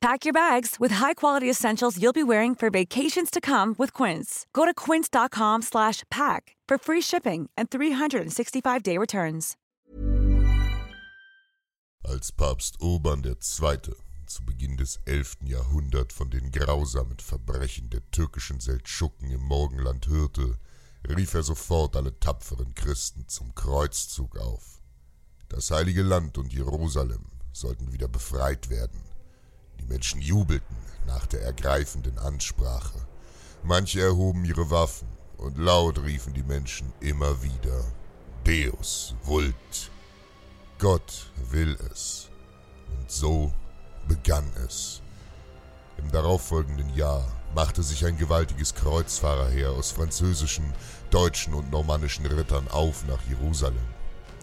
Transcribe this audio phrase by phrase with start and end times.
[0.00, 4.46] Pack your bags with high-quality essentials you'll be wearing for vacations to come with Quince.
[4.52, 9.56] Go to quince.com/pack for free shipping and 365-day returns.
[12.04, 13.34] Als Papst Urban II.
[14.26, 15.38] zu Beginn des 11.
[15.44, 20.58] Jahrhunderts von den grausamen Verbrechen der türkischen Seldschuken im Morgenland hörte,
[21.08, 24.80] rief er sofort alle tapferen Christen zum Kreuzzug auf.
[25.48, 29.02] Das heilige Land und Jerusalem sollten wieder befreit werden.
[29.80, 30.76] Die Menschen jubelten
[31.06, 32.98] nach der ergreifenden Ansprache.
[33.62, 37.84] Manche erhoben ihre Waffen, und laut riefen die Menschen immer wieder
[38.44, 39.90] Deus vult.
[40.78, 42.28] Gott will es.
[42.98, 43.52] Und so
[44.06, 45.00] begann es.
[45.96, 50.72] Im darauffolgenden Jahr machte sich ein gewaltiges Kreuzfahrerheer aus französischen,
[51.10, 53.86] deutschen und normannischen Rittern auf nach Jerusalem.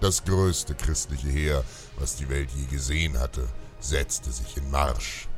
[0.00, 1.64] Das größte christliche Heer,
[1.96, 3.46] was die Welt je gesehen hatte,
[3.80, 5.28] setzte sich in Marsch.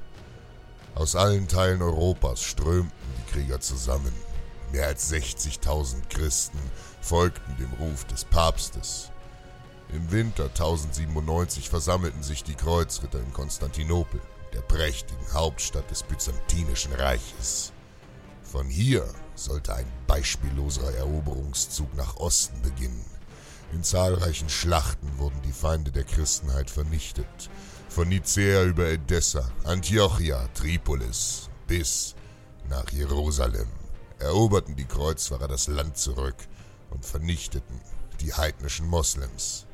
[0.94, 4.12] Aus allen Teilen Europas strömten die Krieger zusammen.
[4.70, 6.58] Mehr als 60.000 Christen
[7.00, 9.10] folgten dem Ruf des Papstes.
[9.92, 14.20] Im Winter 1097 versammelten sich die Kreuzritter in Konstantinopel,
[14.52, 17.72] der prächtigen Hauptstadt des Byzantinischen Reiches.
[18.42, 23.04] Von hier sollte ein beispielloser Eroberungszug nach Osten beginnen.
[23.72, 27.50] In zahlreichen Schlachten wurden die Feinde der Christenheit vernichtet.
[27.94, 32.16] Von Nicäa über Edessa, Antiochia, Tripolis bis
[32.68, 33.68] nach Jerusalem
[34.18, 36.34] eroberten die Kreuzfahrer das Land zurück
[36.90, 37.80] und vernichteten
[38.20, 39.66] die heidnischen Moslems.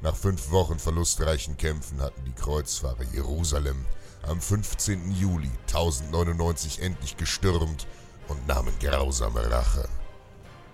[0.00, 3.84] Nach fünf Wochen verlustreichen Kämpfen hatten die Kreuzfahrer Jerusalem
[4.22, 5.12] am 15.
[5.12, 7.86] Juli 1099 endlich gestürmt
[8.28, 9.86] und nahmen grausame Rache.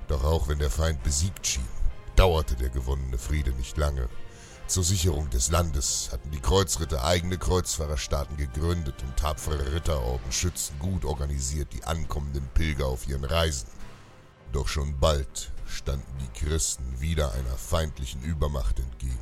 [0.07, 1.67] Doch auch wenn der Feind besiegt schien,
[2.15, 4.09] dauerte der gewonnene Friede nicht lange.
[4.67, 11.05] Zur Sicherung des Landes hatten die Kreuzritter eigene Kreuzfahrerstaaten gegründet und tapfere Ritterorden schützten gut
[11.05, 13.69] organisiert die ankommenden Pilger auf ihren Reisen.
[14.53, 19.19] Doch schon bald standen die Christen wieder einer feindlichen Übermacht entgegen.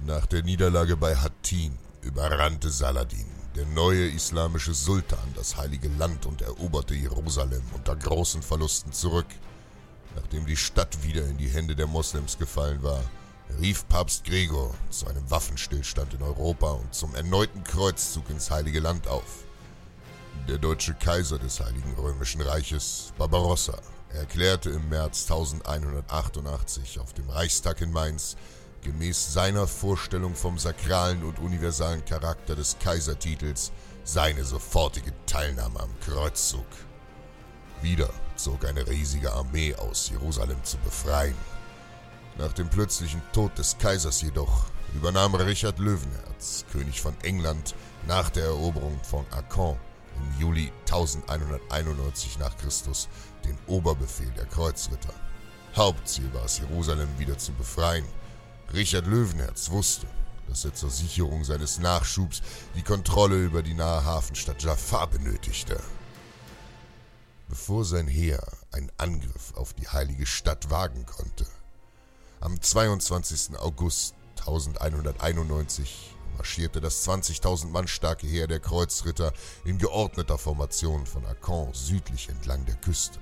[0.00, 6.42] Nach der Niederlage bei Hattin überrannte Saladin, der neue islamische Sultan, das heilige Land und
[6.42, 9.26] eroberte Jerusalem unter großen Verlusten zurück.
[10.16, 13.02] Nachdem die Stadt wieder in die Hände der Moslems gefallen war,
[13.60, 19.06] rief Papst Gregor zu einem Waffenstillstand in Europa und zum erneuten Kreuzzug ins Heilige Land
[19.08, 19.44] auf.
[20.48, 23.78] Der deutsche Kaiser des Heiligen Römischen Reiches, Barbarossa,
[24.10, 28.36] erklärte im März 1188 auf dem Reichstag in Mainz,
[28.82, 33.72] gemäß seiner Vorstellung vom sakralen und universalen Charakter des Kaisertitels,
[34.04, 36.66] seine sofortige Teilnahme am Kreuzzug.
[37.80, 41.36] Wieder zog eine riesige Armee aus, Jerusalem zu befreien.
[42.36, 47.74] Nach dem plötzlichen Tod des Kaisers jedoch übernahm Richard Löwenherz, König von England,
[48.08, 49.76] nach der Eroberung von Akkon
[50.16, 53.08] im Juli 1191 nach Christus
[53.44, 55.14] den Oberbefehl der Kreuzritter.
[55.76, 58.04] Hauptziel war es, Jerusalem wieder zu befreien.
[58.72, 60.06] Richard Löwenherz wusste,
[60.48, 62.42] dass er zur Sicherung seines Nachschubs
[62.74, 65.80] die Kontrolle über die nahe Hafenstadt Jaffa benötigte.
[67.48, 71.46] Bevor sein Heer einen Angriff auf die heilige Stadt wagen konnte,
[72.44, 73.58] am 22.
[73.58, 79.32] August 1191 marschierte das 20.000 Mann starke Heer der Kreuzritter
[79.64, 83.18] in geordneter Formation von Akkon südlich entlang der Küste.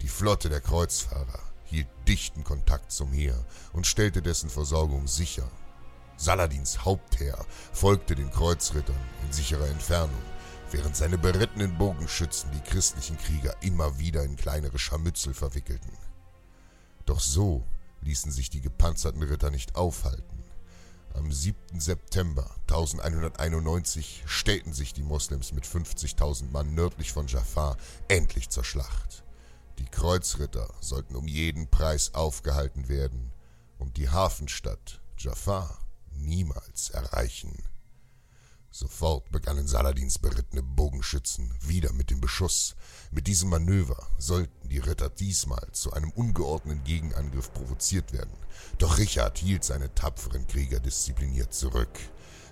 [0.00, 5.50] Die Flotte der Kreuzfahrer hielt dichten Kontakt zum Heer und stellte dessen Versorgung sicher.
[6.16, 10.22] Saladins Hauptheer folgte den Kreuzrittern in sicherer Entfernung,
[10.70, 15.90] während seine berittenen Bogenschützen die christlichen Krieger immer wieder in kleinere Scharmützel verwickelten.
[17.06, 17.64] Doch so
[18.02, 20.44] ließen sich die gepanzerten Ritter nicht aufhalten.
[21.14, 21.80] Am 7.
[21.80, 27.76] September 1191 stellten sich die Moslems mit 50.000 Mann nördlich von Jafar
[28.08, 29.24] endlich zur Schlacht.
[29.78, 33.32] Die Kreuzritter sollten um jeden Preis aufgehalten werden
[33.78, 35.78] und die Hafenstadt Jafar
[36.12, 37.69] niemals erreichen.
[38.72, 42.76] Sofort begannen Saladins berittene Bogenschützen wieder mit dem Beschuss.
[43.10, 48.32] Mit diesem Manöver sollten die Ritter diesmal zu einem ungeordneten Gegenangriff provoziert werden.
[48.78, 51.98] Doch Richard hielt seine tapferen Krieger diszipliniert zurück.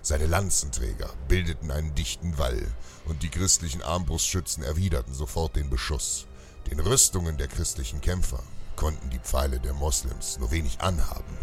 [0.01, 2.67] Seine Lanzenträger bildeten einen dichten Wall,
[3.05, 6.27] und die christlichen Armbrustschützen erwiderten sofort den Beschuss.
[6.69, 8.43] Den Rüstungen der christlichen Kämpfer
[8.75, 11.37] konnten die Pfeile der Moslems nur wenig anhaben.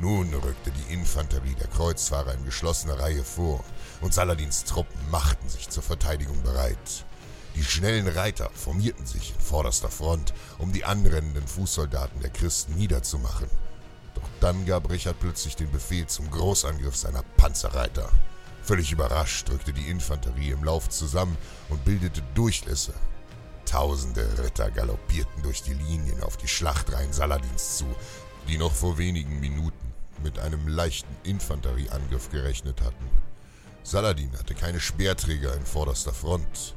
[0.00, 3.64] Nun rückte die Infanterie der Kreuzfahrer in geschlossener Reihe vor,
[4.00, 7.04] und Saladins Truppen machten sich zur Verteidigung bereit.
[7.56, 13.48] Die schnellen Reiter formierten sich in vorderster Front, um die anrennenden Fußsoldaten der Christen niederzumachen.
[14.14, 18.08] Doch dann gab Richard plötzlich den Befehl zum Großangriff seiner Panzerreiter.
[18.62, 21.36] Völlig überrascht drückte die Infanterie im Lauf zusammen
[21.70, 22.94] und bildete Durchlässe.
[23.64, 27.86] Tausende Ritter galoppierten durch die Linien auf die Schlachtreihen Saladins zu,
[28.46, 29.87] die noch vor wenigen Minuten
[30.22, 33.10] mit einem leichten Infanterieangriff gerechnet hatten.
[33.82, 36.74] Saladin hatte keine Speerträger in vorderster Front.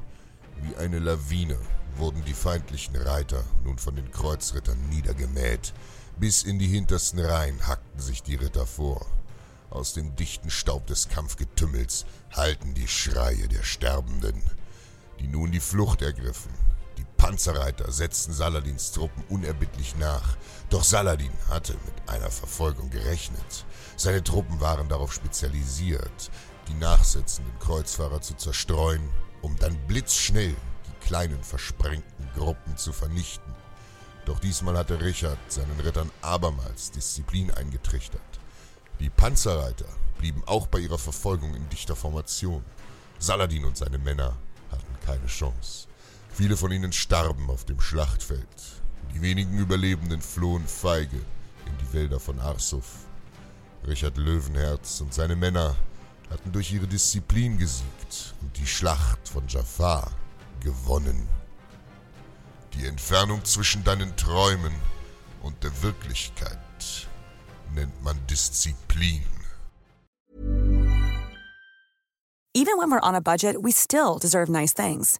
[0.62, 1.58] Wie eine Lawine
[1.98, 5.74] wurden die feindlichen Reiter nun von den Kreuzrittern niedergemäht.
[6.18, 9.06] Bis in die hintersten Reihen hackten sich die Ritter vor.
[9.70, 12.06] Aus dem dichten Staub des Kampfgetümmels
[12.36, 14.42] hallten die Schreie der Sterbenden,
[15.20, 16.52] die nun die Flucht ergriffen.
[17.22, 20.38] Panzerreiter setzten Saladins Truppen unerbittlich nach,
[20.72, 23.64] doch Saladin hatte mit einer Verfolgung gerechnet.
[23.96, 26.32] Seine Truppen waren darauf spezialisiert,
[26.68, 29.08] die nachsetzenden Kreuzfahrer zu zerstreuen,
[29.44, 30.56] um dann blitzschnell
[30.88, 33.54] die kleinen versprengten Gruppen zu vernichten.
[34.26, 38.40] Doch diesmal hatte Richard seinen Rittern abermals Disziplin eingetrichtert.
[39.00, 39.86] Die Panzerreiter
[40.18, 42.66] blieben auch bei ihrer Verfolgung in dichter Formation.
[43.20, 44.36] Saladin und seine Männer
[44.72, 45.91] hatten keine Chance.
[46.34, 48.82] Viele von ihnen starben auf dem Schlachtfeld.
[49.14, 53.06] Die wenigen Überlebenden flohen feige in die Wälder von Arsuf.
[53.86, 55.76] Richard Löwenherz und seine Männer
[56.30, 60.12] hatten durch ihre Disziplin gesiegt und die Schlacht von Jafar
[60.62, 61.28] gewonnen.
[62.74, 64.74] Die Entfernung zwischen deinen Träumen
[65.42, 67.08] und der Wirklichkeit
[67.76, 69.26] nennt man Disziplin.
[72.54, 75.20] Even when we're on a budget, we still deserve nice things.